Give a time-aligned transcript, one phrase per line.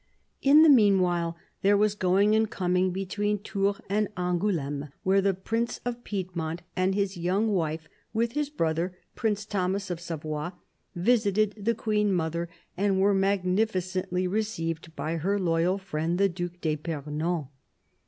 [0.41, 5.79] In the meanwhile there was going and coming between Tours and Angouleme, where the Prince
[5.85, 8.97] of Piedmont and his young wife, with his brother.
[9.13, 10.53] Prince Thomas of Savoy,
[10.95, 17.49] visited the Queen mother and were magnificently received by her loyal friend the Due d'fipernon.